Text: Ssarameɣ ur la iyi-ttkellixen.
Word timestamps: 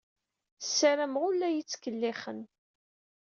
Ssarameɣ 0.65 1.21
ur 1.27 1.33
la 1.35 1.47
iyi-ttkellixen. 1.49 2.39